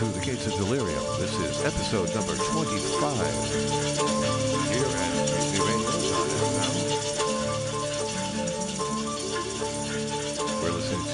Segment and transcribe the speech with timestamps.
[0.00, 1.04] to The Gates of Delirium.
[1.20, 3.20] This is episode number 25
[4.72, 5.92] here at Crazy Radio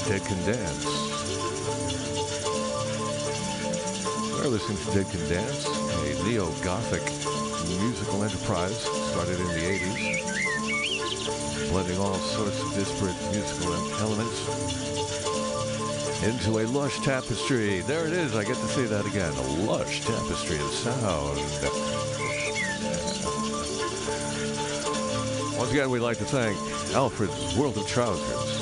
[0.07, 0.87] Dead Can Dance.
[4.39, 7.03] We're listening to Dead Can Dance, a neo-gothic
[7.83, 8.79] musical enterprise
[9.11, 10.23] started in the 80s,
[11.71, 13.16] blending all sorts of disparate
[16.23, 17.81] into a lush tapestry.
[17.81, 18.35] There it is.
[18.35, 19.33] I get to see that again.
[19.33, 21.39] A lush tapestry of sound.
[25.59, 26.57] Once again, we'd like to thank
[26.95, 28.61] Alfred's World of Trousers.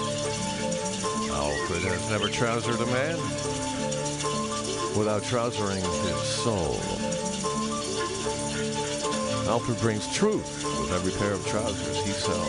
[1.30, 3.18] Alfred has never trousered a man
[4.96, 6.78] without trousering his soul.
[9.48, 12.48] Alfred brings truth with every pair of trousers he sells.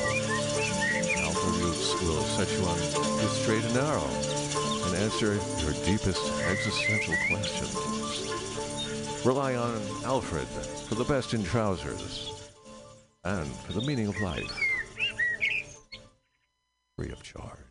[1.20, 4.35] Alfred will set you on the straight and narrow
[5.06, 7.76] answer your deepest existential questions.
[9.24, 12.50] Rely on Alfred for the best in trousers
[13.24, 14.60] and for the meaning of life.
[16.98, 17.65] Free of charge.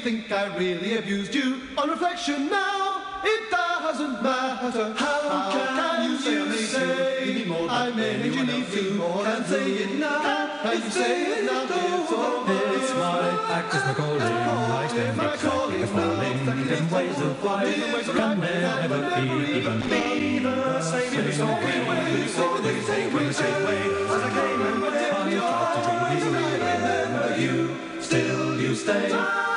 [0.00, 1.60] think I really abused you.
[1.76, 4.94] On reflection now, it doesn't matter.
[4.96, 8.98] How, How can, can, you say, say I made you need to?
[9.24, 10.62] Can't say it now.
[10.62, 11.64] Can't you say it now?
[11.64, 14.22] It's, all it's my act is my calling.
[14.22, 15.86] I stand my calling.
[15.86, 21.20] Falling in ways of life can never even be the same.
[21.20, 23.76] If it's all we will, it's all we say, we say, we.
[24.08, 26.34] As I came and went, I tried to dream.
[26.34, 28.00] I remember you.
[28.00, 29.49] Still, you stay.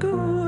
[0.00, 0.39] good.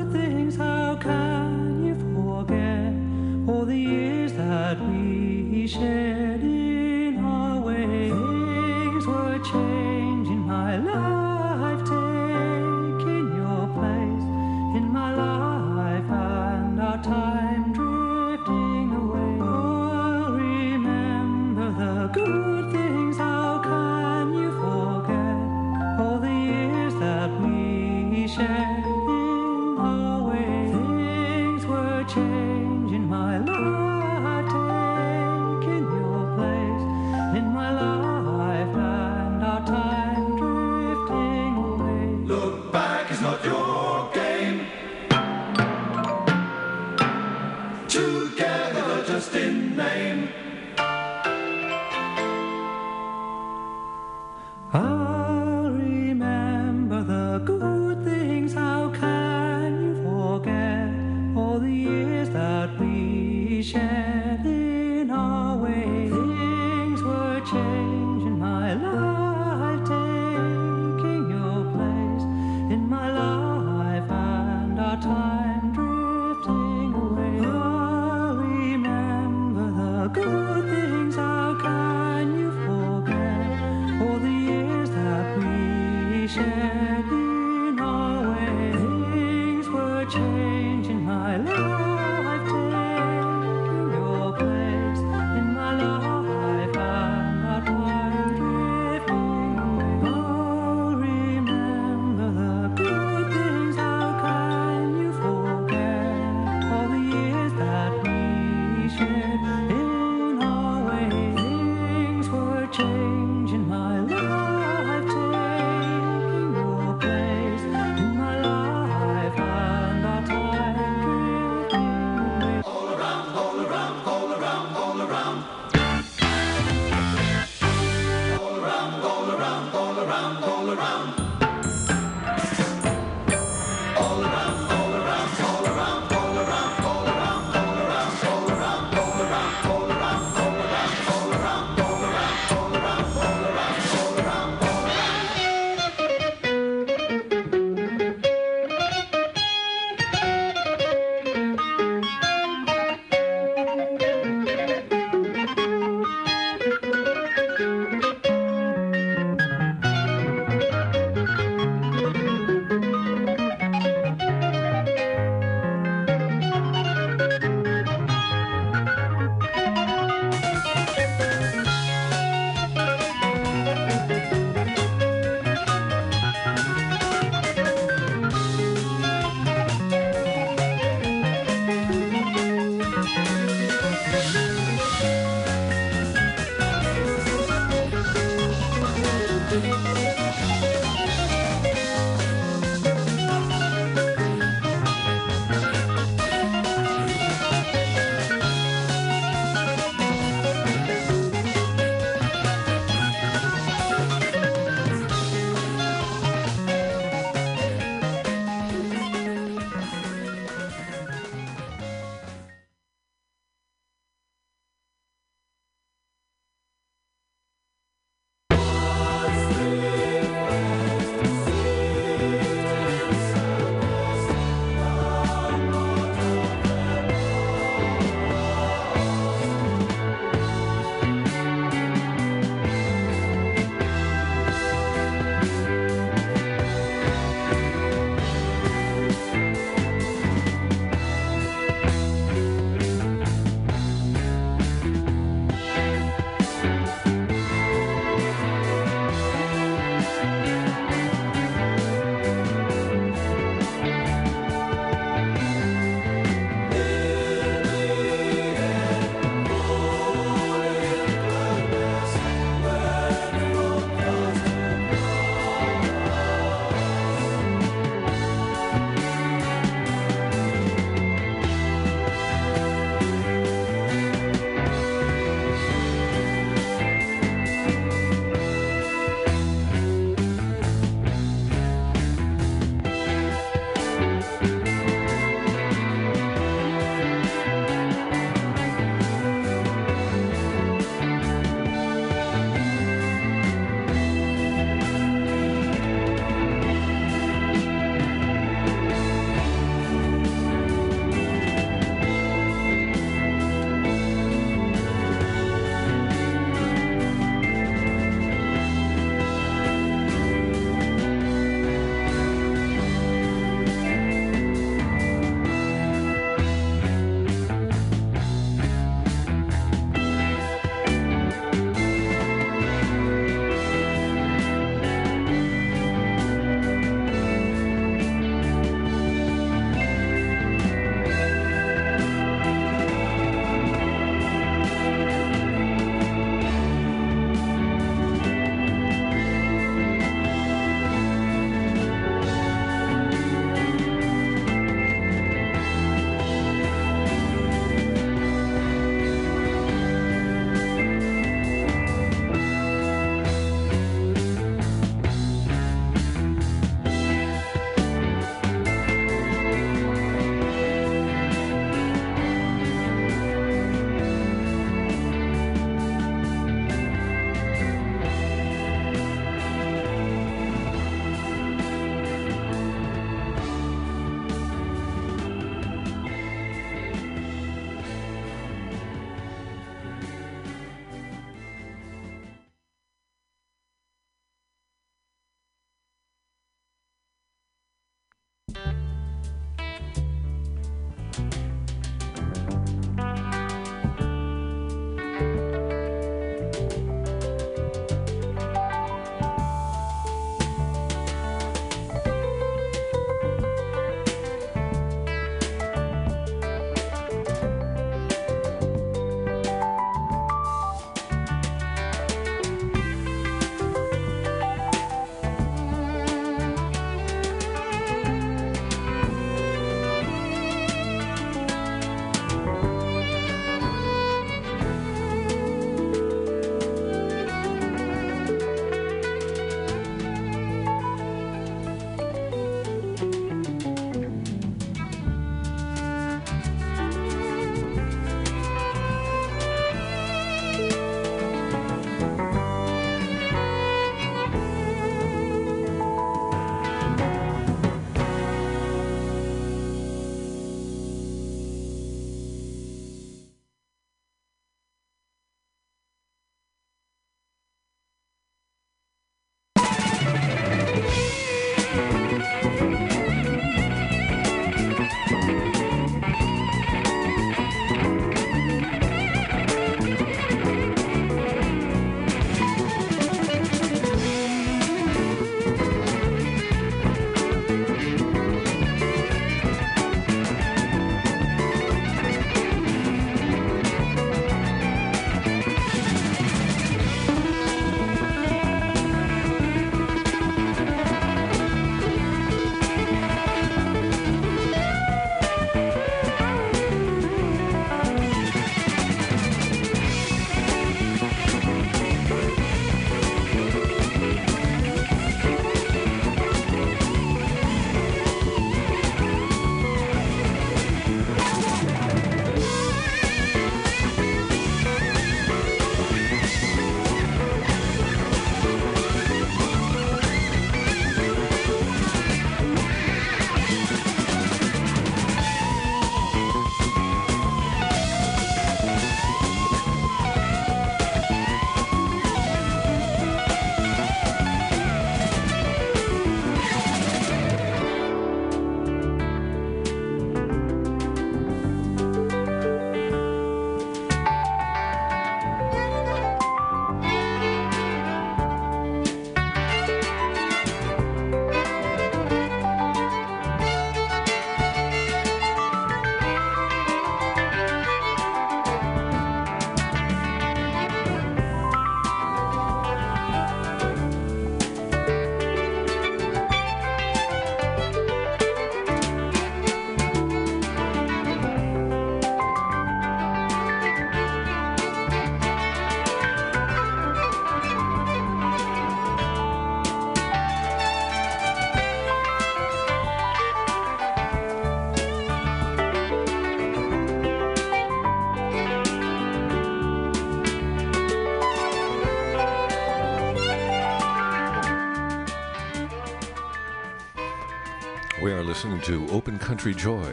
[598.43, 599.93] Listening to Open Country Joy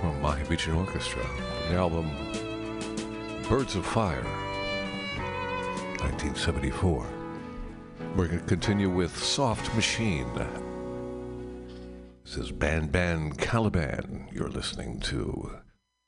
[0.00, 1.24] from Mahavishnu Orchestra,
[1.68, 2.10] the album
[3.48, 4.24] Birds of Fire,
[6.00, 7.06] 1974.
[8.16, 10.26] We're going to continue with Soft Machine.
[12.24, 14.26] This is Ban Ban Caliban.
[14.32, 15.60] You're listening to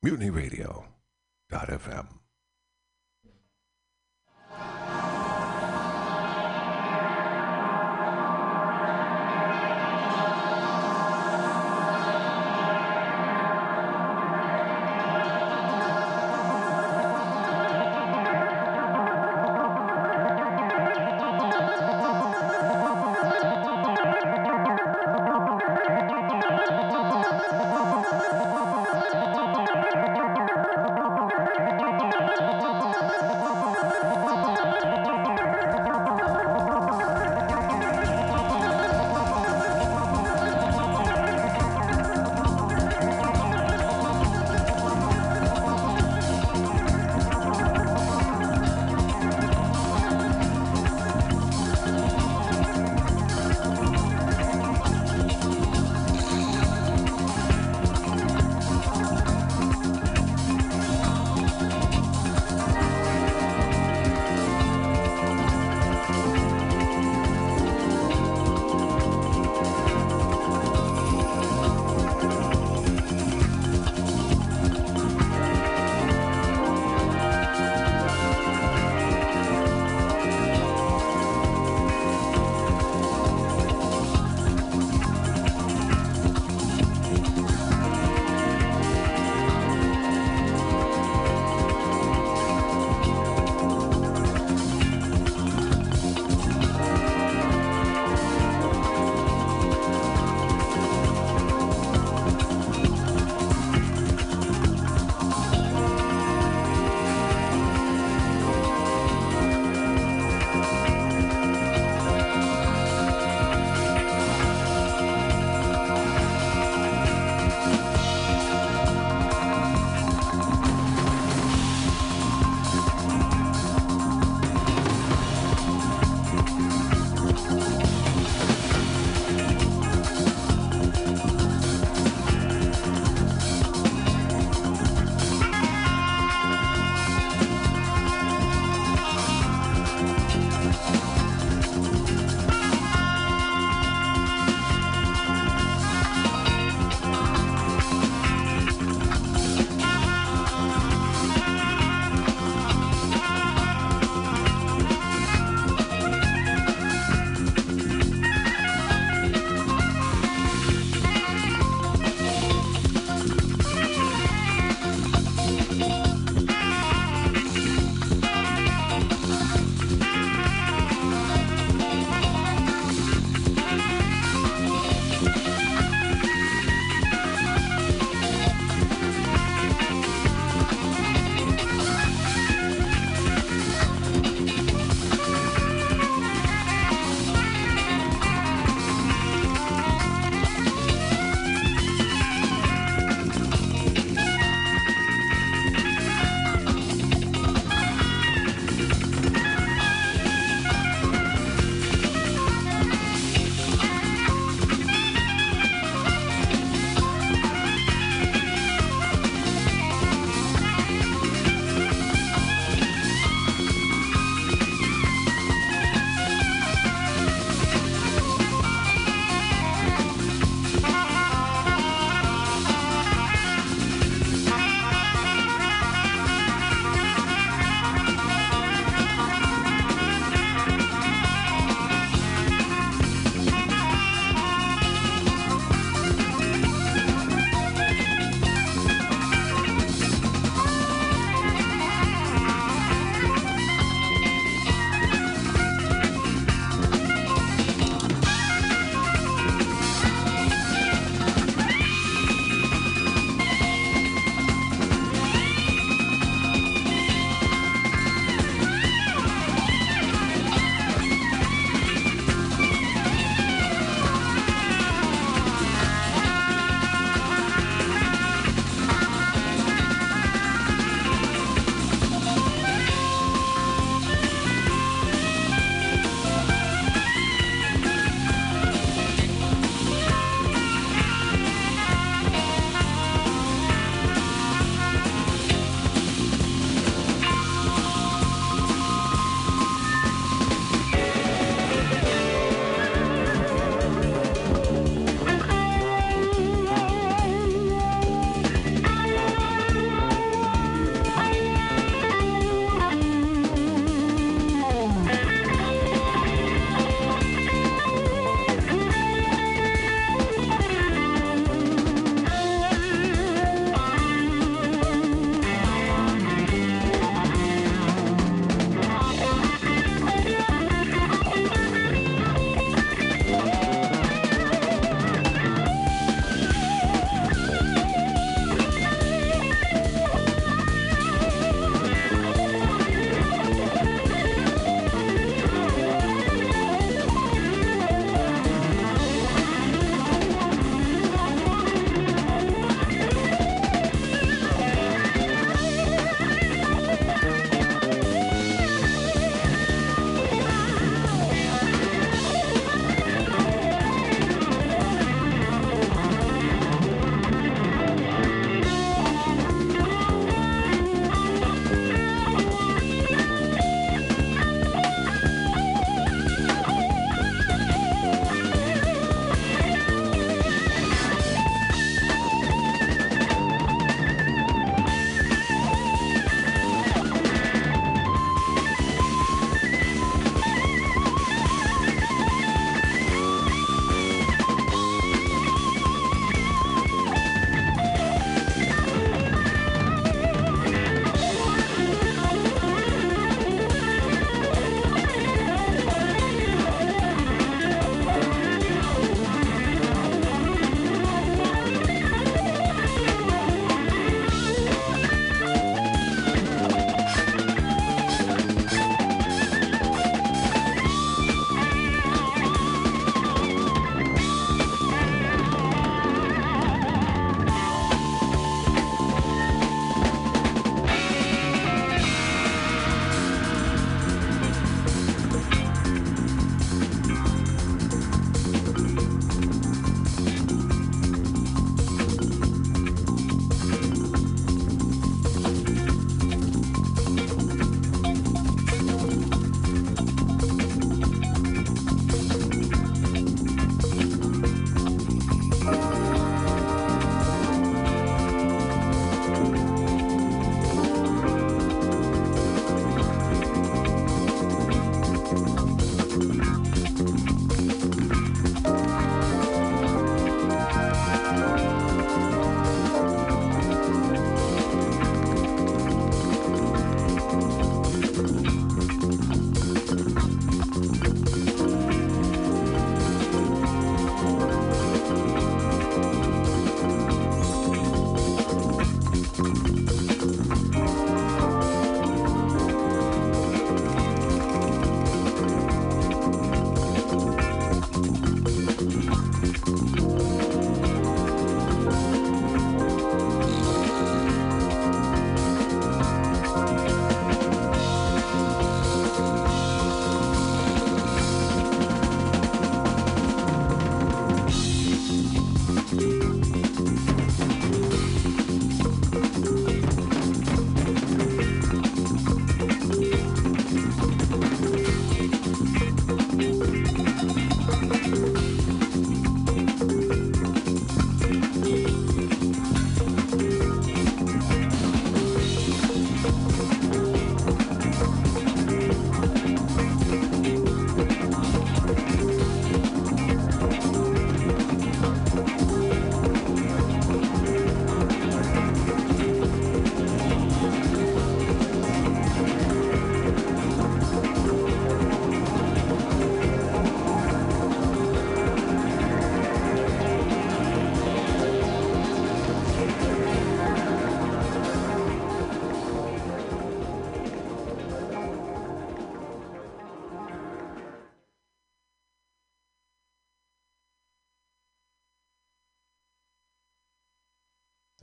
[0.02, 0.89] Mutiny Radio.fm.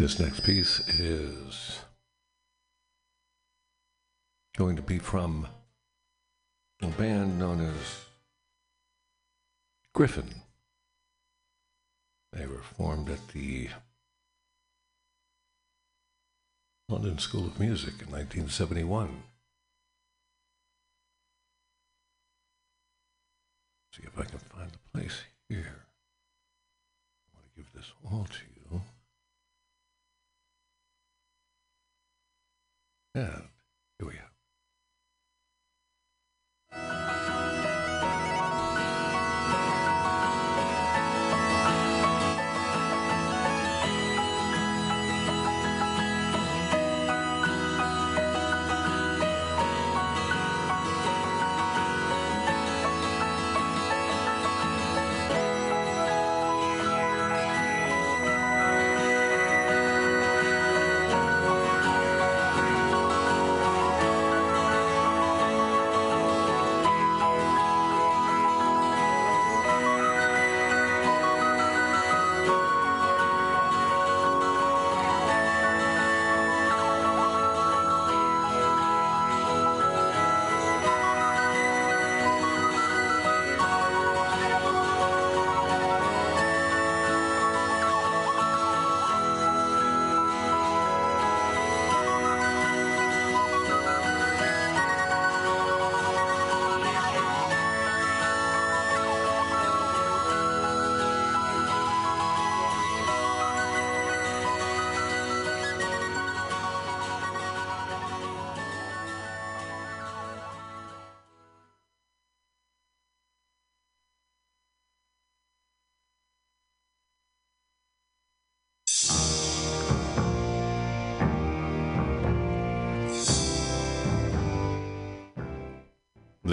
[0.08, 1.82] This next piece is
[4.56, 5.48] going to be from
[6.82, 8.06] a band known as
[9.94, 10.44] Gryphon.
[12.32, 13.68] They were formed at the
[16.88, 19.24] London School of Music in 1971.
[23.92, 25.84] See if I can find the place here.
[27.26, 28.47] I want to give this all to you.
[33.18, 33.50] And
[33.98, 34.20] here we go.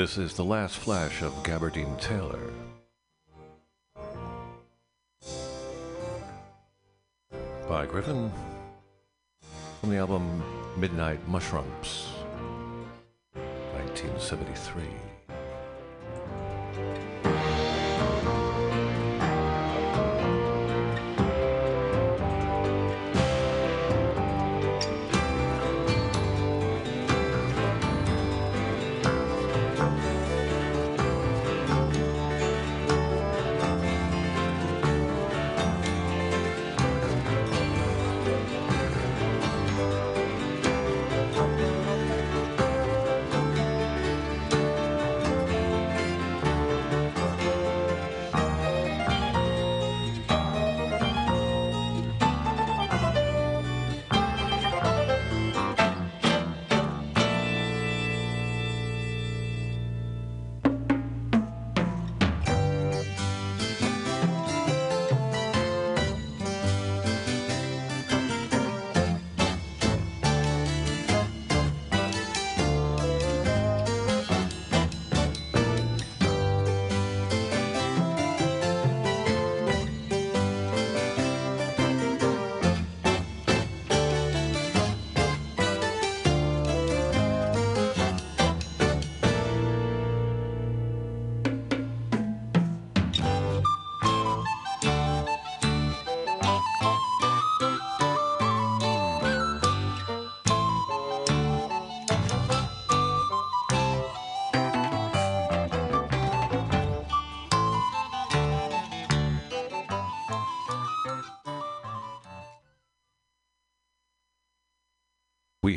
[0.05, 2.53] This is the last flash of Gaberdine Tailor.
[7.67, 8.31] By Gryphon
[9.81, 10.45] from the album
[10.77, 12.09] Midnight Mushrumps,
[13.33, 15.14] 1973.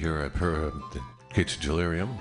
[0.08, 1.02] Here at the
[1.34, 2.18] Gates Delirium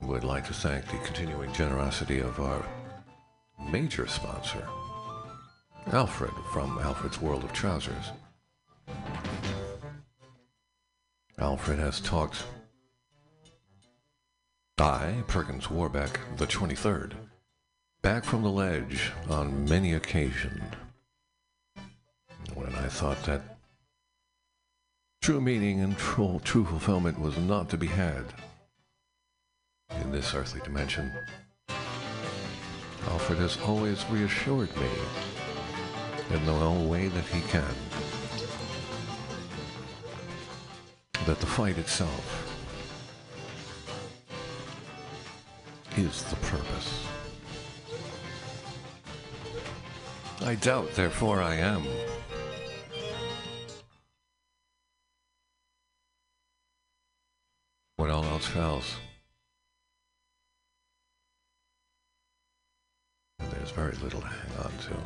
[0.00, 2.64] would like to thank the continuing generosity of our
[3.68, 4.64] major sponsor,
[5.88, 8.12] Alfred from Alfred's World of Trousers.
[11.40, 12.44] Alfred has talked
[14.78, 17.14] I, Perkins Warbeck, the 23rd,
[18.02, 20.62] back from the ledge on many occasions
[22.54, 23.51] when I thought that
[25.22, 28.24] True meaning and true, true fulfillment was not to be had
[30.00, 31.12] in this earthly dimension.
[33.06, 34.88] Alfred has always reassured me
[36.30, 37.74] in the only way that he can
[41.26, 42.48] that the fight itself
[45.96, 47.06] is the purpose.
[50.40, 51.84] I doubt, therefore, I am
[58.10, 58.96] Fells.
[63.38, 64.96] And there's very little to hang on to.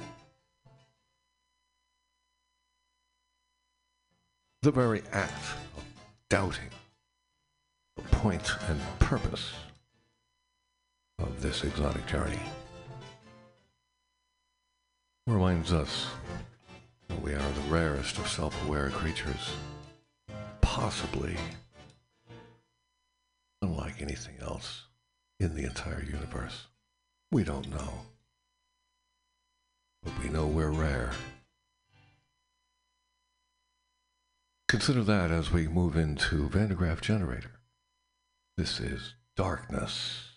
[4.63, 5.45] The very act
[5.77, 5.85] of
[6.31, 6.71] doubting
[7.97, 9.53] the point and purpose
[11.19, 12.41] of this exotic journey
[15.27, 16.07] reminds us
[17.09, 19.53] that we are the rarest of self aware creatures,
[20.63, 21.37] possibly
[23.67, 24.85] unlike anything else
[25.41, 26.67] in the entire universe.
[27.33, 27.93] We don't know.
[30.03, 31.11] But we know we're rare.
[34.69, 36.69] Consider that as we move into Van
[37.01, 37.61] Generator.
[38.57, 40.36] This is darkness.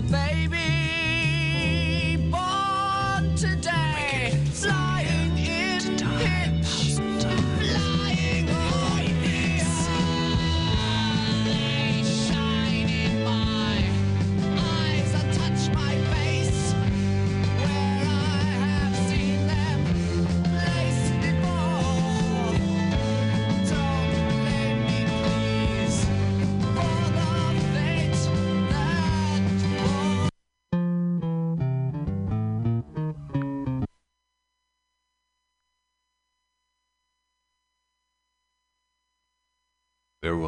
[0.00, 0.47] The baby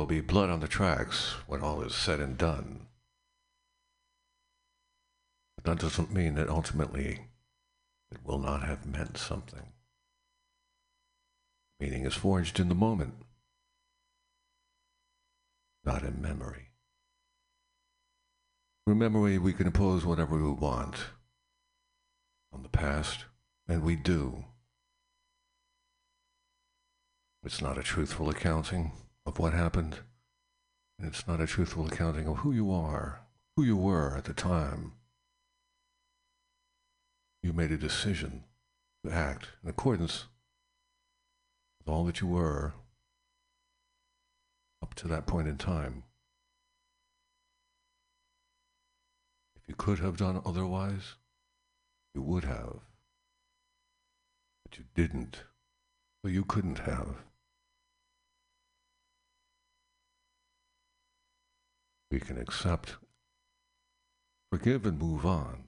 [0.00, 2.86] will be blood on the tracks when all is said and done.
[5.54, 7.26] But that doesn't mean that ultimately
[8.10, 9.74] it will not have meant something.
[11.78, 13.12] Meaning is forged in the moment,
[15.84, 16.68] not in memory.
[18.86, 20.96] Through memory, we can impose whatever we want
[22.54, 23.26] on the past,
[23.68, 24.46] and we do.
[27.44, 28.92] It's not a truthful accounting
[29.30, 29.98] of what happened,
[30.98, 33.20] it's not a truthful accounting of who you are,
[33.54, 34.92] who you were at the time.
[37.40, 38.42] You made a decision
[39.04, 40.24] to act in accordance
[41.78, 42.72] with all that you were
[44.82, 46.02] up to that point in time.
[49.54, 51.14] If you could have done otherwise,
[52.16, 52.80] you would have.
[54.64, 55.44] But you didn't,
[56.20, 57.29] so you couldn't have.
[62.10, 62.96] We can accept,
[64.50, 65.64] forgive, and move on.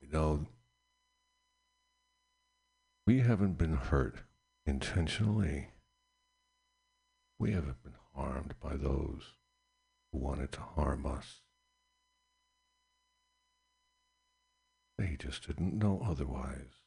[0.00, 0.46] We know
[3.06, 4.16] we haven't been hurt
[4.66, 5.68] intentionally.
[7.38, 9.34] We haven't been harmed by those
[10.12, 11.40] who wanted to harm us.
[14.98, 16.82] They just didn't know otherwise.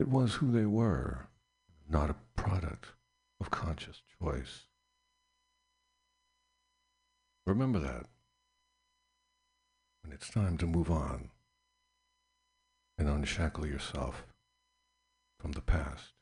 [0.00, 1.28] It was who they were,
[1.88, 2.86] not a product
[3.40, 4.67] of conscious choice.
[7.48, 8.04] Remember that
[10.02, 11.30] when it's time to move on
[12.98, 14.26] and unshackle yourself
[15.40, 16.17] from the past.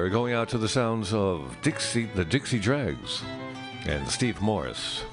[0.00, 3.22] Are going out to the sounds of Dixie, the Dixie Dregs,
[3.84, 5.04] and Steve Morse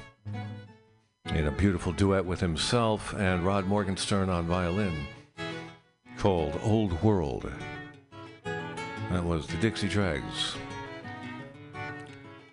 [1.25, 5.05] in a beautiful duet with himself and Rod Morgenstein on violin
[6.17, 7.51] called Old World.
[8.45, 10.55] That was the Dixie Dregs.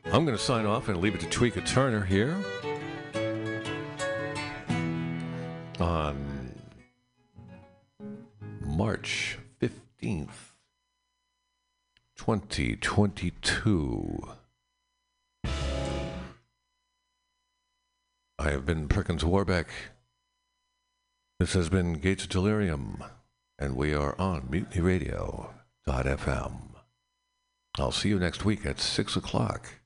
[0.07, 2.37] I'm going to sign off and leave it to Tweeka Turner here
[5.79, 6.53] on
[8.61, 10.44] March 15th,
[12.25, 14.29] 2022.
[18.39, 19.69] I have been Perkins Warbeck.
[21.39, 23.05] This has been Gates of Delirium,
[23.59, 26.53] and we are on MutinyRadio.fm.
[27.79, 29.81] I'll see you next week at 6 o'clock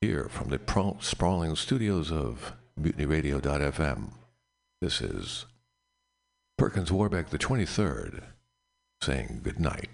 [0.00, 0.58] here from the
[0.98, 4.10] sprawling studios of MutinyRadio.fm.
[4.80, 5.46] This is
[6.56, 8.24] Perkins Warbeck the 23rd
[9.00, 9.88] saying good night.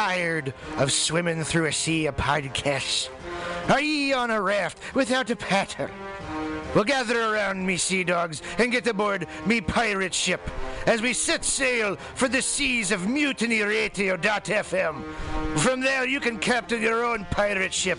[0.00, 3.10] Tired of swimming through a sea of podcasts?
[3.68, 5.90] Are ye on a raft without a paddle?
[6.74, 10.40] Well, gather around me, sea dogs, and get aboard me pirate ship
[10.86, 15.04] as we set sail for the seas of mutinyradio.fm.
[15.58, 17.98] From there, you can captain your own pirate ship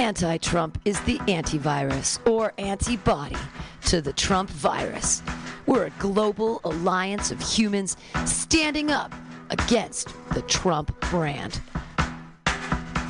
[0.00, 3.36] Anti Trump is the antivirus or antibody
[3.84, 5.22] to the Trump virus.
[5.66, 9.12] We're a global alliance of humans standing up
[9.50, 11.60] against the Trump brand.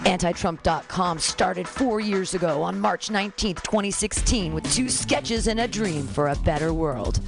[0.05, 6.09] Antitrump.com started four years ago on March 19, 2016, with two sketches and a dream
[6.09, 7.20] for a better world.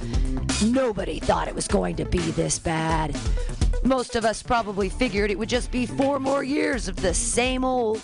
[0.61, 3.15] Nobody thought it was going to be this bad.
[3.85, 7.65] Most of us probably figured it would just be four more years of the same
[7.65, 8.01] old.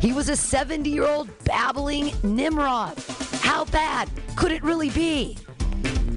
[0.00, 2.96] He was a 70 year old babbling Nimrod.
[3.42, 5.36] How bad could it really be?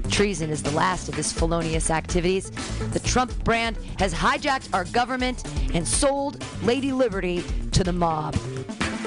[0.08, 2.50] Treason is the last of his felonious activities.
[2.92, 5.42] The Trump brand has hijacked our government
[5.74, 8.34] and sold Lady Liberty to the mob.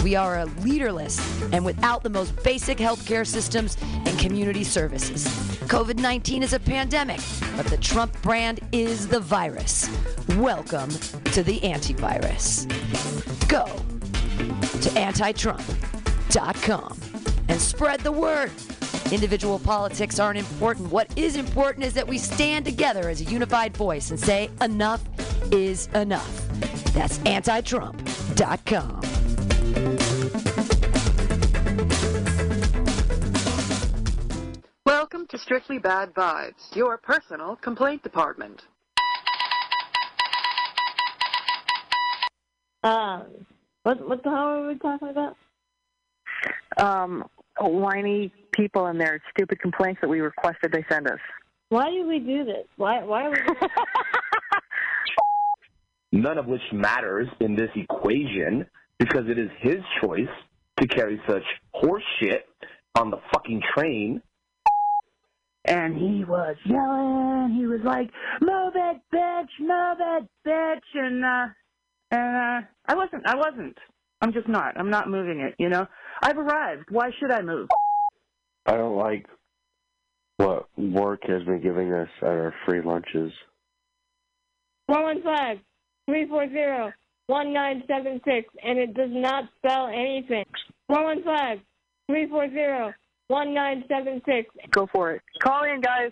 [0.03, 1.19] We are a leaderless
[1.51, 5.27] and without the most basic healthcare systems and community services.
[5.67, 7.19] COVID 19 is a pandemic,
[7.57, 9.89] but the Trump brand is the virus.
[10.37, 10.89] Welcome
[11.33, 12.67] to the antivirus.
[13.49, 16.99] Go to antitrump.com
[17.49, 18.51] and spread the word.
[19.11, 20.91] Individual politics aren't important.
[20.91, 25.01] What is important is that we stand together as a unified voice and say, enough
[25.51, 26.47] is enough.
[26.93, 29.08] That's antitrump.com.
[34.85, 38.61] Welcome to Strictly Bad Vibes, your personal complaint department.
[42.83, 43.25] Um,
[43.83, 45.35] what what the hell are we talking about?
[46.77, 47.25] Um,
[47.59, 51.19] whiny people and their stupid complaints that we requested they send us.
[51.69, 52.65] Why do we do this?
[52.77, 53.37] Why why are we?
[56.19, 58.65] none of which matters in this equation
[58.99, 60.27] because it is his choice
[60.79, 61.43] to carry such
[61.73, 62.45] horse shit
[62.97, 64.21] on the fucking train.
[65.65, 67.55] And he was yelling.
[67.57, 68.09] He was like,
[68.41, 69.49] "Move it, bitch!
[69.59, 71.47] Move it, bitch!" And uh,
[72.11, 73.27] and uh, I wasn't.
[73.27, 73.77] I wasn't.
[74.21, 74.77] I'm just not.
[74.77, 75.55] I'm not moving it.
[75.59, 75.85] You know,
[76.21, 76.85] I've arrived.
[76.89, 77.67] Why should I move?
[78.65, 79.25] I don't like
[80.37, 83.31] what work has been giving us at our free lunches.
[84.87, 85.57] One one five
[86.07, 86.91] three four zero
[87.29, 90.45] one nine seven six, and it does not spell anything.
[90.87, 91.59] One one five
[92.07, 92.91] three four zero
[93.27, 94.49] one nine seven six.
[94.71, 95.21] Go for it.
[95.43, 96.11] Call in, guys.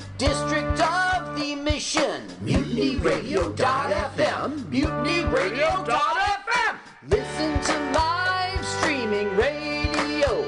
[0.21, 2.21] District of the Mission.
[2.45, 4.51] MutinyRadio.fm.
[4.69, 6.77] MutinyRadio.fm.
[7.07, 10.45] Listen to live streaming radio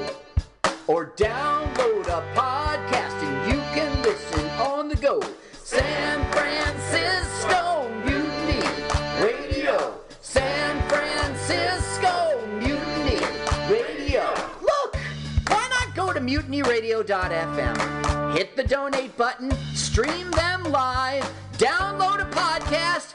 [0.86, 5.20] or download a podcast and you can listen on the go.
[5.64, 8.62] San Francisco Mutiny
[9.20, 9.98] Radio.
[10.20, 13.18] San Francisco Mutiny
[13.68, 14.32] Radio.
[14.62, 14.94] Look,
[15.48, 18.03] why not go to mutinyradio.fm?
[18.34, 23.14] Hit the donate button, stream them live, download a podcast,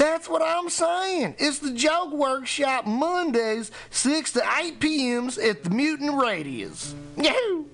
[0.00, 1.34] That's what I'm saying.
[1.38, 6.94] It's the Joke Workshop Mondays, 6 to 8 p.m.s at the Mutant Radius.
[7.18, 7.66] Yahoo!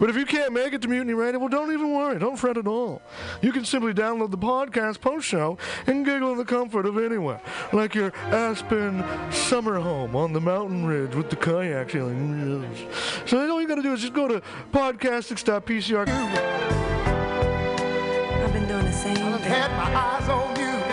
[0.00, 2.18] But if you can't make it to Mutiny Radio, well, don't even worry.
[2.18, 3.02] Don't fret at all.
[3.42, 7.40] You can simply download the podcast post show and giggle in the comfort of anywhere,
[7.72, 12.68] like your Aspen summer home on the mountain ridge with the kayak feeling.
[13.26, 14.42] So all you got to do is just go to
[14.72, 16.08] podcastix.pcr.
[18.38, 19.16] I've been doing the same.
[19.16, 20.87] I've had my eyes on you.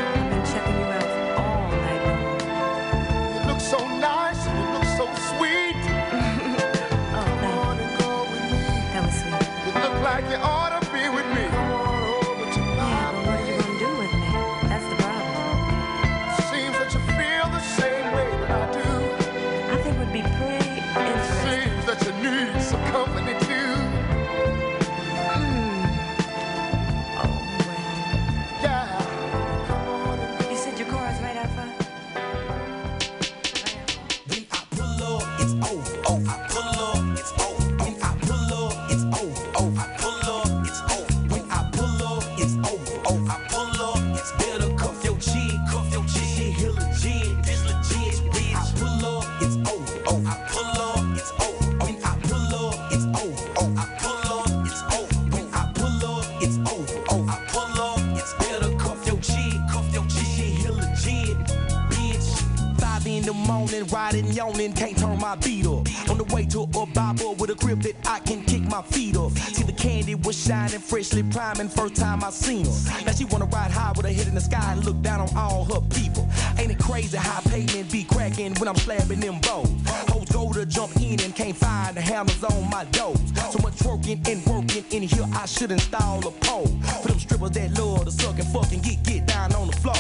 [64.46, 65.88] Riding, yawning, can't turn my beat up.
[66.10, 69.18] On the way to a Bible with a grip that I can kick my feet
[69.18, 69.32] up.
[69.32, 73.06] See the candy was shining, freshly priming, first time I seen her.
[73.06, 75.30] Now she wanna ride high with her head in the sky and look down on
[75.36, 76.28] all her people.
[76.58, 79.70] Ain't it crazy how pavement be cracking when I'm slapping them bows?
[80.10, 83.20] Hoes go to jump in and can't find the hammers on my doors.
[83.52, 86.68] So much twerking and working in here, I should install a pole.
[87.02, 89.76] For them strippers that love to suck and fuck and get, get down on the
[89.78, 89.96] floor.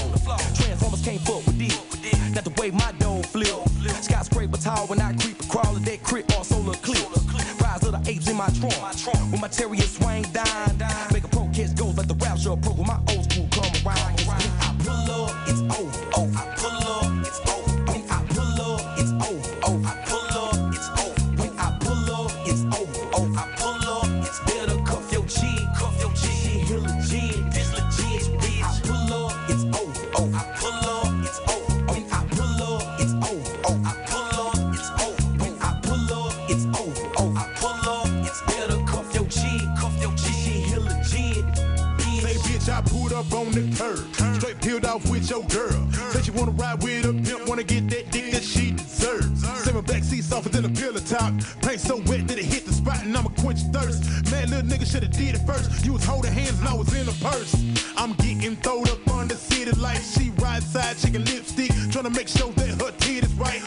[0.55, 1.44] Transformers can't fuck
[4.65, 7.05] tall when I creep crawl that crit or solar clip.
[7.61, 8.73] Rise of the apes in my trunk.
[9.31, 10.77] When my terrier swing down.
[11.13, 12.55] Make a pro catch goes like the rap show
[54.95, 55.85] Nigga shoulda did it first.
[55.85, 57.53] You was holding hands and I was in the purse.
[57.97, 60.17] I'm getting throwed up on the city lights.
[60.17, 63.61] She ride side chicken lipstick, tryna make sure that her titties right.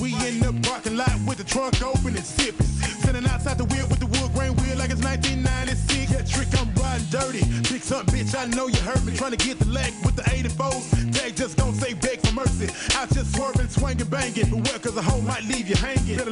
[0.00, 2.66] We in the parking lot with the trunk open and sipping.
[2.66, 6.10] Sitting outside the wheel with the wood grain wheel like it's 1996.
[6.10, 7.44] Yeah, trick, I'm riding dirty.
[7.70, 9.14] Big son, bitch, I know you heard me.
[9.14, 11.14] Trying to get the leg with the 84s.
[11.14, 12.66] Tag just don't say beg for mercy.
[12.98, 14.50] I just swerving, swinging, banging.
[14.50, 16.16] Beware, cause a hoe might leave you hanging.
[16.16, 16.30] Better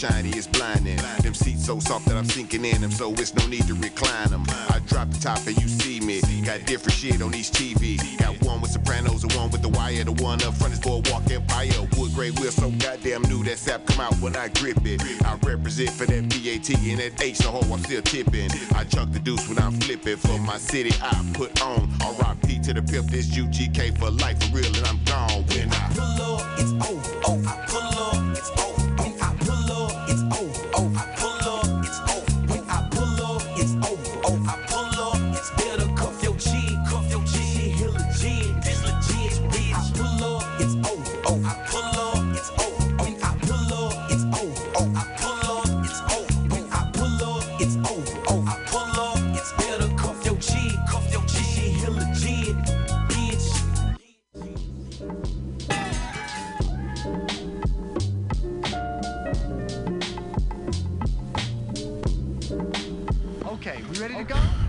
[0.00, 0.96] shiny it's blinding.
[1.22, 4.30] Them seats so soft that I'm sinking in them, so it's no need to recline
[4.30, 4.44] them.
[4.70, 6.22] I drop the top and you see me.
[6.42, 7.98] Got different shit on each TV.
[8.18, 10.02] Got one with sopranos and one with the wire.
[10.04, 11.86] The one up front is Boardwalk Empire.
[11.98, 15.02] Wood gray wheel so goddamn new that sap come out when I grip it.
[15.22, 18.50] I represent for that VAT and that H the hoe I'm still tipping.
[18.74, 20.92] I chuck the deuce when I'm flipping for my city.
[21.02, 23.10] I put on RIP to the pimp.
[23.10, 26.29] This UGK for life for real and I'm gone when I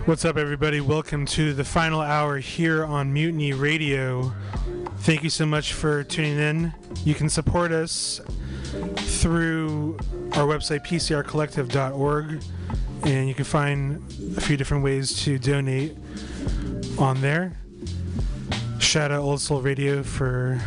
[0.04, 0.80] What's up, everybody?
[0.80, 4.32] Welcome to the final hour here on Mutiny Radio.
[4.98, 6.74] Thank you so much for tuning in.
[7.04, 8.20] You can support us
[8.96, 9.96] through
[10.32, 12.42] our website, pcrcollective.org,
[13.04, 15.96] and you can find a few different ways to donate
[16.98, 17.56] on there.
[18.80, 20.60] Shout out Old Soul Radio for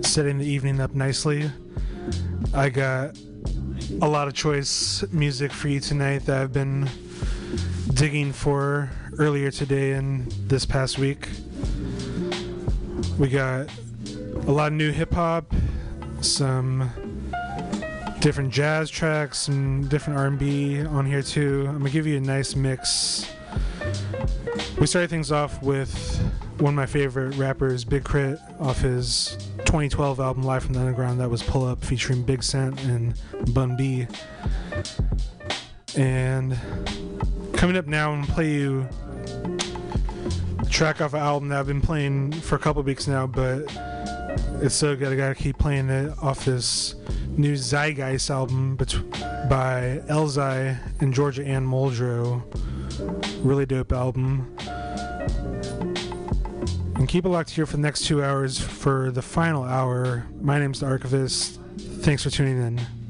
[0.00, 1.48] setting the evening up nicely.
[2.52, 3.16] I got
[4.00, 6.88] a lot of choice music for you tonight that I've been
[7.94, 11.28] digging for earlier today and this past week.
[13.18, 13.68] We got
[14.46, 15.52] a lot of new hip hop,
[16.20, 16.90] some
[18.20, 21.66] different jazz tracks, some different R&B on here too.
[21.68, 23.30] I'm gonna give you a nice mix.
[24.78, 26.18] We started things off with
[26.58, 31.20] one of my favorite rappers, Big K.R.I.T., off his 2012 album Live from the Underground.
[31.20, 33.14] That was Pull Up, featuring Big Sant and
[33.52, 34.06] Bun B.
[35.96, 36.58] And
[37.62, 38.88] coming up now, gonna play you
[40.58, 43.72] a track off an album that I've been playing for a couple weeks now, but
[44.60, 45.12] it's so good.
[45.12, 46.96] I gotta keep playing it off this
[47.28, 52.42] new Zhigeist album by Elzhi and Georgia Anne Muldrow.
[53.44, 54.52] Really dope album.
[56.96, 60.26] And keep it locked here for the next two hours for the final hour.
[60.40, 61.60] My name's the Archivist.
[61.78, 63.01] Thanks for tuning in.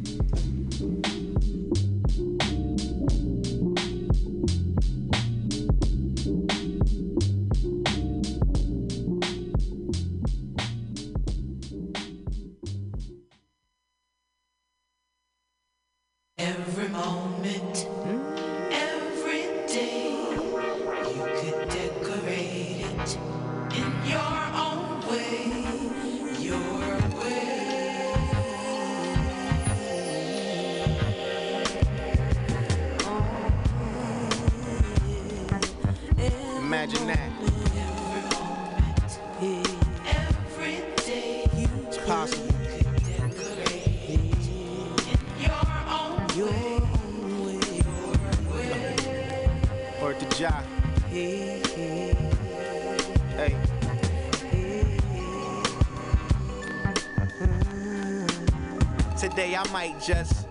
[60.07, 60.47] Just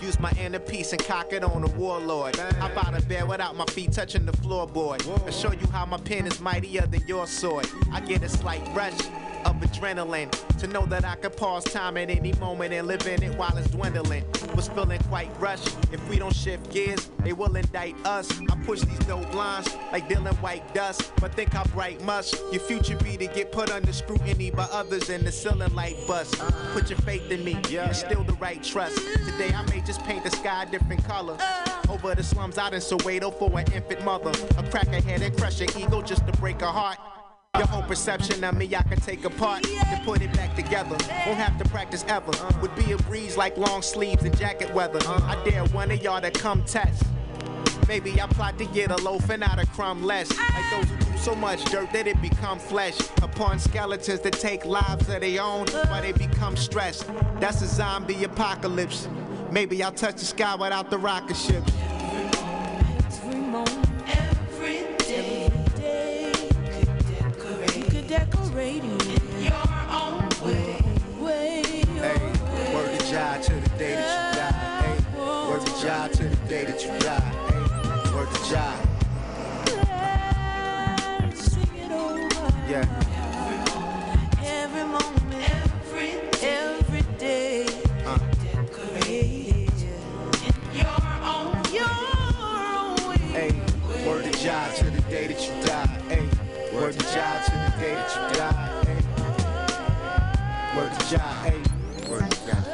[0.00, 2.36] use my inner piece and cock it on a warlord.
[2.36, 5.00] Hop out of bed without my feet touching the floorboard.
[5.26, 7.68] I show you how my pen is mightier than your sword.
[7.92, 8.98] I get a slight rush.
[9.44, 10.30] of adrenaline.
[10.58, 13.56] To know that I could pause time at any moment and live in it while
[13.56, 14.24] it's dwindling.
[14.60, 15.68] Was feeling quite rushed.
[15.90, 18.30] If we don't shift gears, they will indict us.
[18.50, 21.14] I push these dope lines like dealing white dust.
[21.18, 25.08] But think how bright must your future be to get put under scrutiny by others
[25.08, 26.38] in the ceiling light bust.
[26.74, 28.98] Put your faith in me, and still the right trust.
[28.98, 31.38] Today I may just paint the sky a different color.
[31.40, 31.64] Uh.
[31.88, 34.32] Over the slums out in Soweto for an infant mother.
[34.58, 36.98] A cracker-head and crush her ego just to break her heart.
[37.60, 40.96] Your whole perception of me I can take apart and put it back together.
[41.26, 42.32] Won't have to practice ever.
[42.62, 44.98] Would be a breeze like long sleeves and jacket weather.
[45.06, 47.02] I dare one of y'all to come test.
[47.86, 50.30] Maybe I plot to get a loaf and not a crumb less.
[50.38, 52.98] Like those who do so much dirt that it become flesh.
[53.20, 57.10] Upon skeletons that take lives of their own, but they become stressed.
[57.40, 59.06] That's a zombie apocalypse.
[59.50, 61.64] Maybe I'll touch the sky without the rocket ship.
[95.40, 95.86] That you die.
[96.72, 98.68] Word to God to the day that you die.
[100.74, 101.36] To God.
[101.44, 101.60] Hey,
[102.08, 102.64] word to God.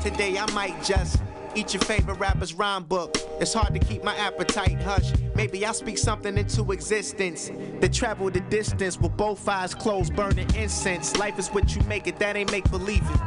[0.00, 1.22] Today I might just
[1.54, 3.16] eat your favorite rapper's rhyme book.
[3.40, 5.12] It's hard to keep my appetite hush.
[5.34, 7.50] Maybe I'll speak something into existence
[7.80, 11.16] that travel the distance with both eyes closed, burning incense.
[11.16, 13.20] Life is what you make it, that ain't make believe it.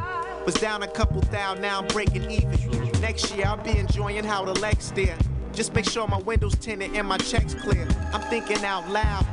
[0.44, 2.90] Was down a couple thou, now I'm breaking even.
[3.00, 5.16] Next year I'll be enjoying how the legs stare.
[5.52, 7.86] Just make sure my windows tinted and my checks clear.
[8.12, 9.26] I'm thinking out loud.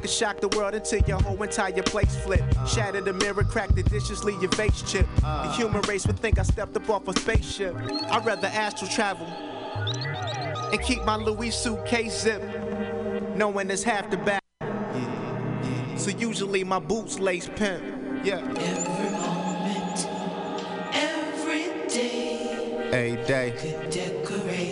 [0.00, 2.42] Could shock the world until your whole entire place flip.
[2.58, 2.66] Uh.
[2.66, 5.06] Shatter the mirror, crack the dishes, leave your face chip.
[5.22, 5.46] Uh.
[5.46, 7.76] The human race would think I stepped up off a spaceship.
[7.76, 12.42] I'd rather astral travel and keep my Louis suitcase zip,
[13.36, 14.40] knowing it's half the battle.
[15.96, 18.24] So usually my boots lace pimp.
[18.24, 18.38] Yeah.
[18.38, 20.08] Every moment,
[20.92, 23.88] every day, Every day.
[23.90, 24.71] decorated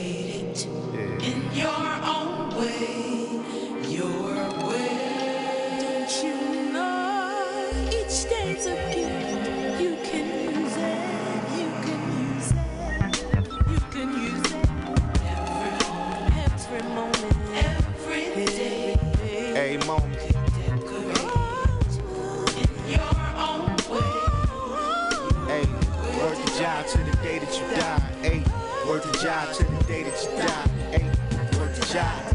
[28.90, 30.98] word to job to the day that you die.
[30.98, 32.29] Hey, word to job.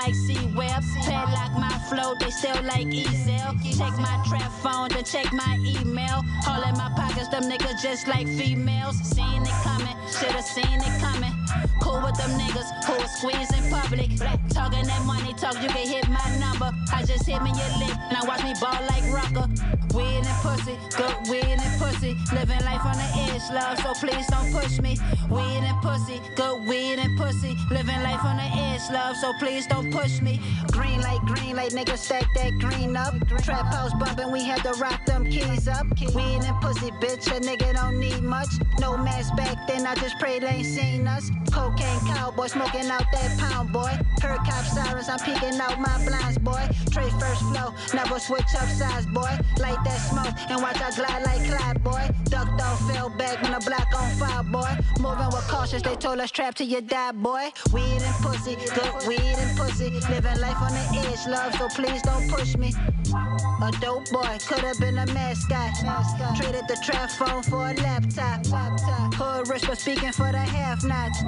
[0.00, 0.82] Like C-Web.
[2.70, 3.50] Like Ezel.
[3.78, 6.22] Check my trap phone, then check my email.
[6.48, 8.96] All in my pockets, them niggas just like females.
[9.02, 11.32] Seen it coming, shoulda seen it coming.
[11.80, 14.10] Cool with them niggas who will squeeze in public.
[14.50, 16.70] Talking that money talk, you can hit my number.
[16.92, 19.48] I just hit me your lick, now watch me ball like rocker.
[19.94, 22.16] Weed and pussy, good weed and pussy.
[22.32, 24.96] Living life on the edge, love, so please don't push me.
[25.28, 27.56] Weed and pussy, good weed and pussy.
[27.70, 30.40] Living life on the edge, love, so please don't push me.
[30.70, 33.14] Green light, green light, nigga, stack that green up.
[33.42, 35.86] Trap house bumping, we had to rock them keys up.
[36.14, 38.52] Weed and pussy, bitch, a nigga don't need much.
[38.78, 41.30] No mask back then, I just pray they ain't seen us.
[41.50, 43.92] Cocaine cowboy, smoking out that pound, boy.
[44.22, 46.68] Heard cop sirens, I'm peeking out my blinds, boy.
[46.90, 49.32] Trade first flow, never switch up size, boy.
[49.58, 52.08] Light that smoke and watch I glide like Clyde, boy.
[52.24, 54.70] Ducked off, fell back when the block on fire, boy.
[55.00, 57.50] Moving with cautious, they told us trap till you die, boy.
[57.72, 59.90] Weed and pussy, good weed and pussy.
[60.10, 62.72] Living life on the edge, love, so please don't push me.
[63.62, 65.74] A dope boy, could have been a mascot.
[66.36, 68.46] Traded the trap phone for a laptop.
[69.14, 71.22] Hood rich was speaking for the half nots.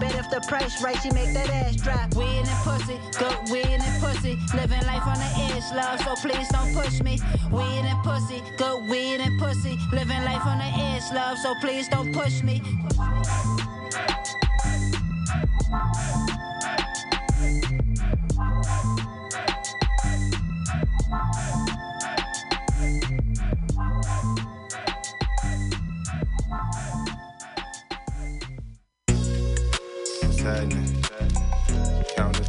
[0.00, 2.14] Bet if the price right, she make that ass drop.
[2.14, 4.38] Weed and pussy, good weed and pussy.
[4.54, 7.20] Living life on the edge, love, so please don't push me.
[7.50, 9.78] Weed and pussy, good weed and pussy.
[9.92, 12.62] Living life on the edge, love, so please don't push me.
[12.82, 13.68] What's happening?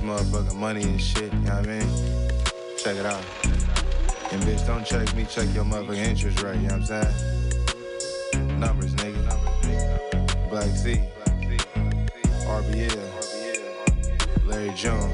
[0.09, 1.87] Motherfucking money and shit, you know what I mean?
[2.77, 3.23] Check it out.
[4.31, 8.59] And bitch, don't check me, check your motherfucking interest rate, you know what I'm saying?
[8.59, 10.49] Numbers, nigga.
[10.49, 10.99] Black C.
[12.47, 13.09] RBL.
[14.47, 15.13] Larry Jones.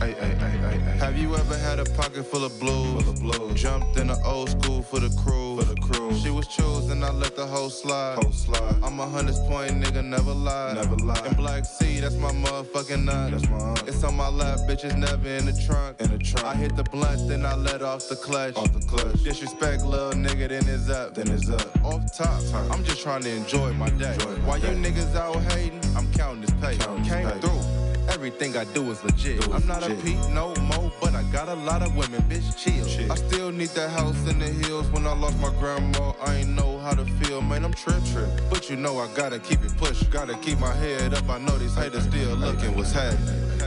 [0.00, 0.96] Ay, ay, ay, ay, ay.
[1.04, 3.02] Have you ever had a pocket full of blues?
[3.02, 3.60] Full of blues.
[3.60, 5.58] Jumped in the old school for the crew.
[5.58, 6.14] For the crew.
[6.18, 8.16] She was choosing, I let the whole slide.
[8.22, 8.76] Whole slide.
[8.82, 10.74] I'm a hundred point nigga, never lie.
[10.74, 11.20] Never lie.
[11.26, 13.32] And Black C, that's my motherfucking nut.
[13.32, 16.00] That's my It's on my lap, bitches never in the trunk.
[16.00, 16.46] In the trunk.
[16.46, 18.56] I hit the blunt, then I let off the clutch.
[18.56, 19.22] Off the clutch.
[19.22, 21.14] Disrespect, little nigga, then it's up.
[21.14, 21.84] Then it's up.
[21.84, 24.16] Off top, I'm just trying to enjoy my day.
[24.44, 26.76] While you niggas out hating, I'm counting this pay.
[27.08, 27.79] Came through.
[28.10, 29.48] Everything I do is legit.
[29.48, 33.10] I'm not a peep no more, but I got a lot of women, bitch, chill.
[33.10, 34.86] I still need that house in the hills.
[34.90, 37.64] When I lost my grandma, I ain't know how to feel, man.
[37.64, 38.28] I'm trip trip.
[38.50, 40.02] But you know I gotta keep it push.
[40.04, 41.28] Gotta keep my head up.
[41.28, 43.58] I know these haters still looking what's happening.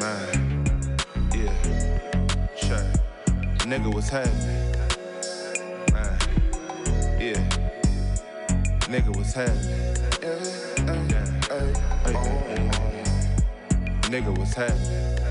[0.00, 0.64] Man,
[1.34, 2.48] yeah.
[2.56, 2.84] Check.
[3.68, 4.72] Nigga, what's happening?
[5.92, 6.18] Man,
[7.20, 7.40] yeah.
[8.90, 9.92] Nigga, what's happening?
[11.08, 11.26] Yeah.
[11.48, 11.72] Hey,
[12.04, 12.12] hey,
[12.56, 12.71] hey.
[14.12, 15.22] Nigga, what's happening?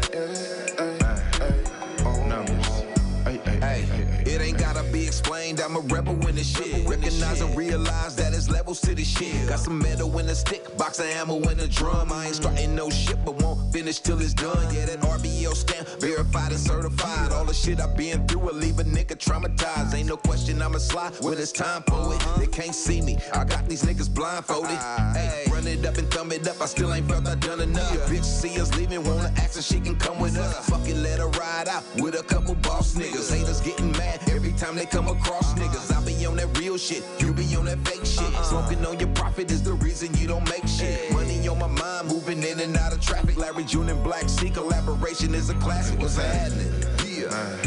[4.25, 6.87] It ain't gotta be explained, I'm a rebel in this shit.
[6.87, 9.47] Recognize and realize that it's levels to this shit.
[9.47, 12.11] Got some metal in a stick, box of ammo in a drum.
[12.11, 14.73] I ain't starting no shit, but won't finish till it's done.
[14.73, 17.31] Yeah, that RBL stamp, verified and certified.
[17.31, 19.93] All the shit I've been through will leave a nigga traumatized.
[19.93, 22.21] Ain't no question I'ma slide when it's time for it.
[22.37, 24.77] They can't see me, I got these niggas blindfolded.
[25.15, 27.93] Hey, run it up and thumb it up, I still ain't felt I done enough.
[27.93, 30.69] Your bitch, see us leaving, wanna ask if she can come with us.
[30.69, 33.33] Fuck it, let her ride out with a couple boss niggas.
[33.33, 35.91] Haters getting mad every time they come across niggas.
[35.95, 38.21] I be on that real shit, you be on that fake shit.
[38.21, 38.43] Uh-uh.
[38.43, 41.11] Smoking on your profit is the reason you don't make shit.
[41.11, 43.37] Money on my mind, moving in and out of traffic.
[43.37, 45.99] Larry June and Black C collaboration is a classic.
[45.99, 46.71] What's happening?
[47.07, 47.27] Yeah.
[47.31, 47.57] Uh,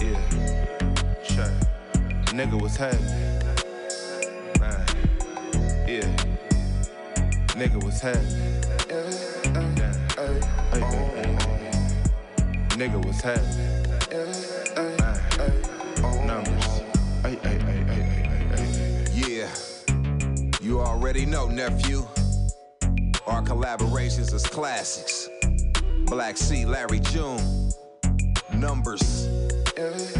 [0.00, 0.20] yeah.
[1.24, 1.50] Check.
[2.32, 3.10] Nigga, what's happening?
[4.60, 4.86] Man.
[5.88, 6.06] Yeah.
[7.58, 8.62] Nigga, what's happening?
[9.76, 9.94] Yeah.
[12.78, 13.87] Nigga, what's happening?
[21.08, 22.06] Already know, nephew.
[23.26, 25.26] Our collaborations is classics.
[26.04, 27.70] Black C, Larry June.
[28.52, 29.26] Numbers.
[29.78, 30.17] Numbers.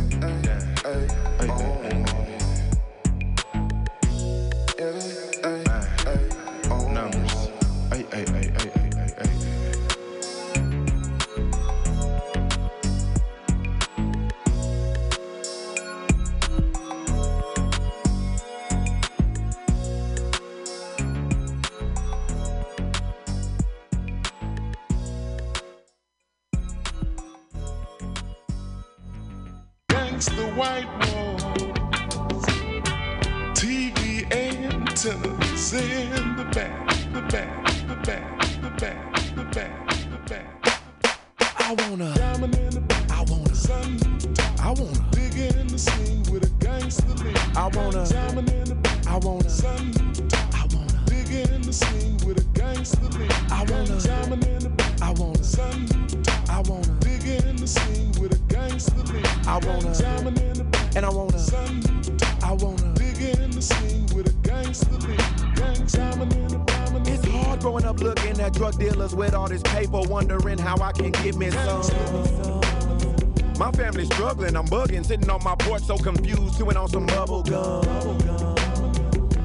[75.89, 77.83] So confused, chewing on some bubble gum.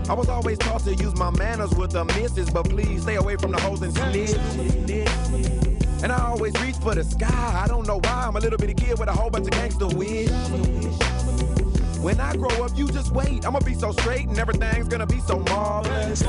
[0.10, 3.38] I was always taught to use my manners with the misses, but please stay away
[3.38, 6.03] from the hoes and snitches.
[6.03, 7.61] And I always reach for the sky.
[7.64, 8.26] I don't know why.
[8.28, 10.30] I'm a little bitty kid with a whole bunch of gangster wish.
[12.02, 13.45] When I grow up, you just wait.
[13.45, 16.24] I'ma be so straight and everything's gonna be so marvelous.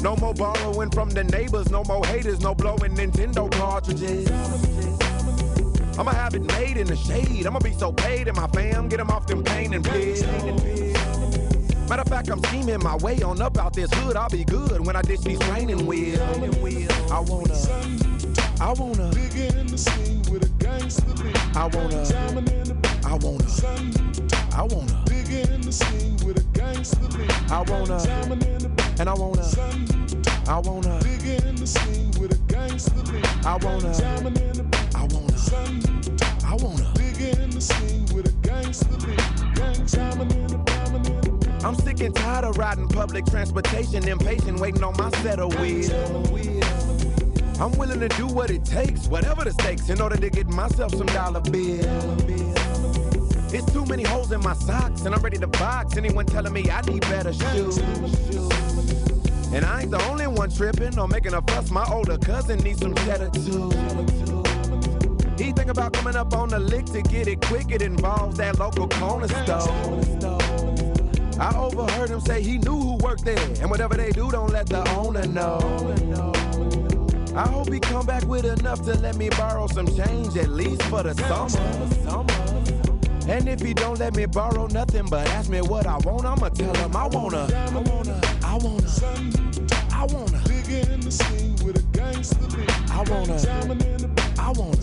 [0.00, 4.30] No more borrowing from the neighbors, no more haters, no blowing Nintendo cartridges.
[5.98, 7.46] I'ma have it made in the shade.
[7.46, 10.22] I'ma be so paid and my fam get them off them pain and pills.
[11.88, 14.16] Matter of fact, I'm scheming my way on up out this hood.
[14.16, 16.18] I'll be good when I ditch these training wheels.
[17.10, 17.54] I wanna,
[18.60, 21.36] I wanna, Begin to sing with a gangster lean.
[21.54, 23.46] I wanna, in the I wanna,
[24.56, 27.30] I wanna, Begin to sing with a gangster lean.
[27.50, 29.44] I wanna, in the and I wanna,
[30.48, 33.24] I wanna, Begin to sing with a gangster lean.
[33.44, 34.53] I wanna,
[36.54, 36.88] I wanna.
[36.94, 39.16] Begin to sing with a gangster lean.
[39.54, 44.06] Gang timing in the diamond in the I'm sick and tired of riding public transportation,
[44.06, 45.90] impatient, waiting on my set of wheels.
[47.58, 50.94] I'm willing to do what it takes, whatever the stakes, in order to get myself
[50.94, 52.22] some dollar bills.
[53.52, 56.70] It's too many holes in my socks, and I'm ready to box anyone telling me
[56.70, 57.78] I need better shoes.
[59.52, 61.72] And I ain't the only one tripping or making a fuss.
[61.72, 64.33] My older cousin needs some cheddar too.
[65.56, 67.70] Think about coming up on the lick to get it quick.
[67.70, 70.44] It involves that local corner store.
[71.40, 74.68] I overheard him say he knew who worked there, and whatever they do, don't let
[74.68, 75.58] the owner know.
[77.36, 80.82] I hope he come back with enough to let me borrow some change, at least
[80.84, 81.84] for the summer.
[83.26, 86.50] And if he don't let me borrow nothing but ask me what I want, I'ma
[86.50, 88.88] tell him I wanna, I wanna, I wanna,
[89.90, 92.68] I wanna, Begin to sing with a gangster lean.
[92.90, 93.93] I wanna, Timing in the I wanna,
[94.54, 94.78] I wanna.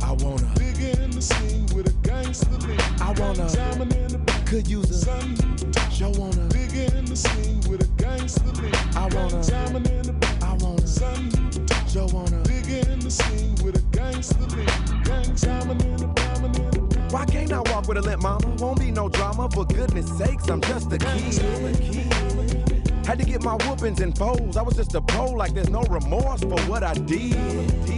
[0.00, 0.46] I wanna.
[0.54, 2.78] Begin to sing with a gangster lean.
[3.00, 7.88] I wanna, Timing in the could use a, show wanna, Begin to sing with a
[8.00, 8.72] gangster lean.
[8.94, 10.86] I wanna, Timing in the I wanna,
[11.88, 12.36] show wanna.
[12.44, 14.66] Begin to sing with a gangster lean.
[15.02, 18.54] Gang timing in the diamond in the Why can't I walk with a limp mama?
[18.60, 22.10] Won't be no drama, for goodness sakes, I'm just a kid.
[23.04, 24.56] Had to get my whoopings and foes.
[24.56, 27.89] I was just a pro, like there's no remorse for what I did.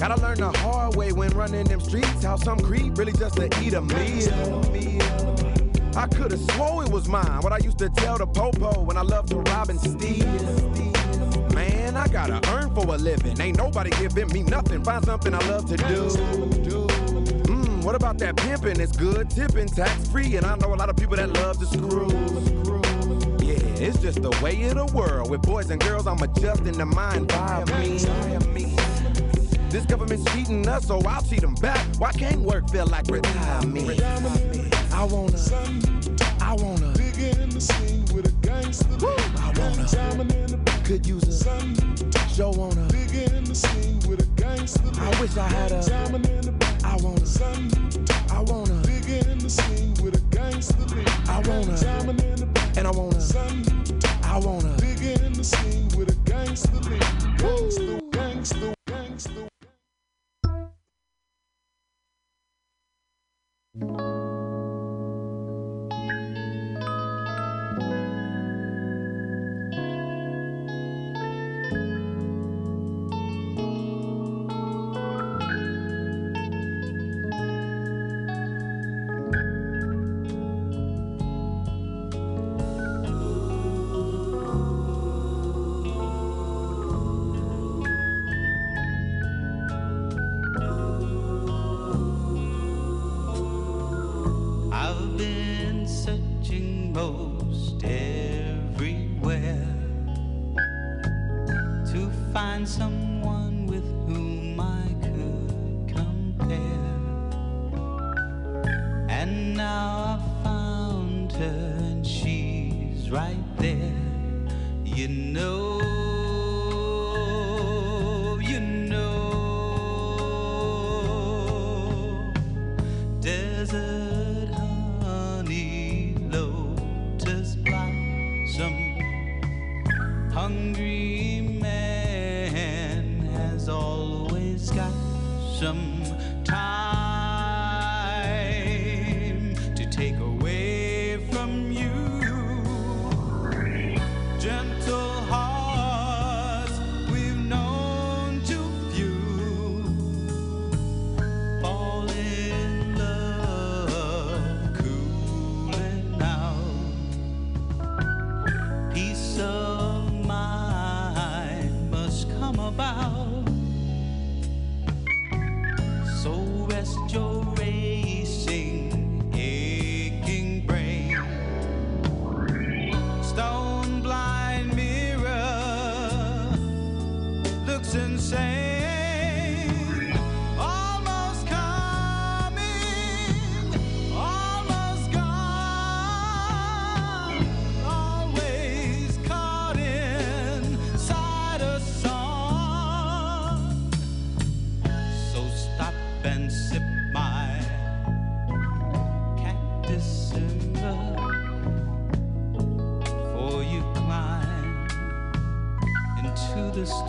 [0.00, 2.24] Gotta learn the hard way when running them streets.
[2.24, 4.32] How some creep really just to eat a meal.
[5.94, 7.42] I could've swore it was mine.
[7.42, 10.24] What I used to tell the popo when I loved to rob and steal.
[11.54, 13.38] Man, I gotta earn for a living.
[13.42, 14.82] Ain't nobody giving me nothing.
[14.82, 16.08] Find something I love to do.
[17.52, 18.80] Mm, what about that pimping?
[18.80, 21.66] It's good, tipping, tax free, and I know a lot of people that love to
[21.66, 22.08] screw.
[23.46, 25.30] Yeah, it's just the way of the world.
[25.30, 27.98] With boys and girls, I'm adjusting the mind by me.
[29.70, 31.78] This government's cheating us, so I'll cheat them back.
[31.98, 34.02] Why can't work feel like retirement?
[34.92, 35.38] I wanna,
[36.40, 38.88] I wanna, Begin to sing with a gangster.
[39.38, 39.86] I wanna,
[40.34, 41.30] in the could use a
[42.34, 42.84] show wanna.
[42.88, 44.90] Begin to sing with a gangster.
[44.98, 47.24] I wish I had a, Timing in the I wanna,
[48.32, 50.74] I wanna, Begin to sing with a gangster.
[51.28, 51.74] I wanna,
[52.76, 53.20] and I wanna,
[54.24, 54.74] I wanna.
[54.80, 56.80] Begin to sing with a gangster.
[57.38, 59.49] Gangster, gangster, gangster.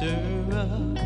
[0.02, 1.01] Into the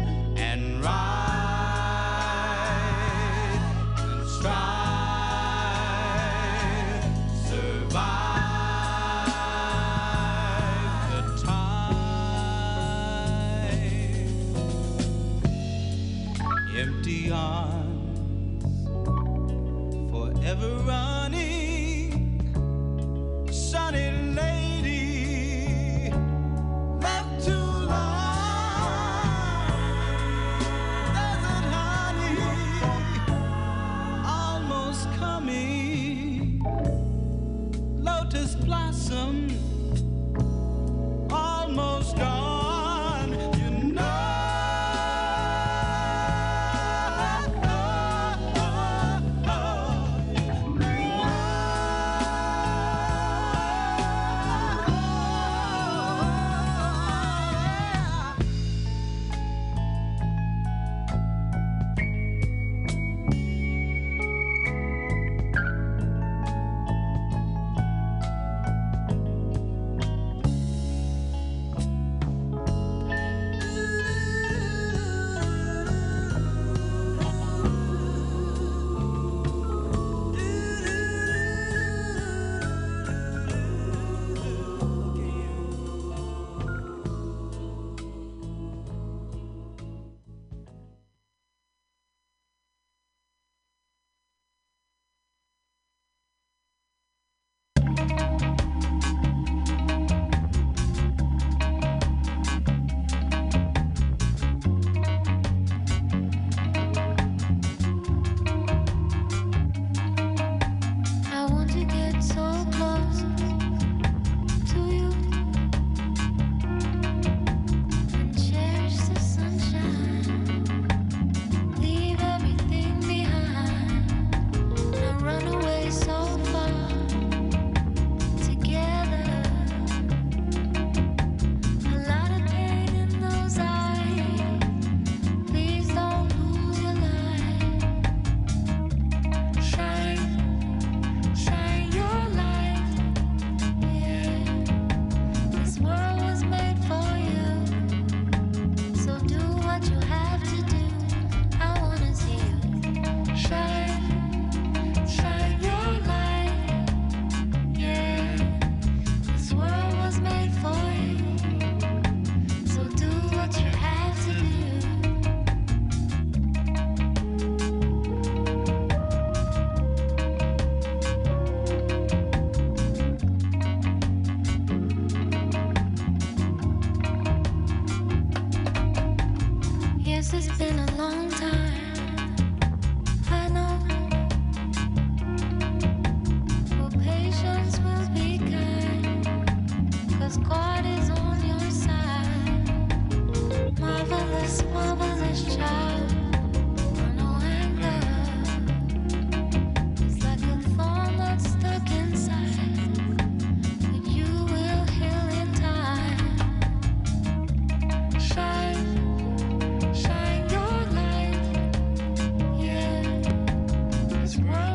[214.47, 214.74] Bye.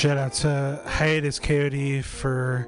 [0.00, 2.66] shout out to Hiatus Kaiyote for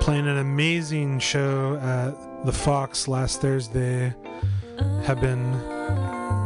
[0.00, 4.14] playing an amazing show at the Fox last Thursday.
[5.02, 5.50] Have been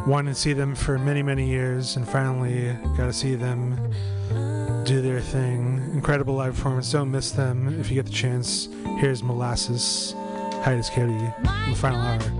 [0.06, 3.76] wanting to see them for many, many years and finally got to see them
[4.86, 5.90] do their thing.
[5.92, 6.90] Incredible live performance.
[6.90, 8.70] Don't miss them if you get the chance.
[9.00, 10.14] Here's Molasses,
[10.62, 12.37] Hiatus Kaiyote, the final hour.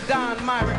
[0.00, 0.75] Don Myrick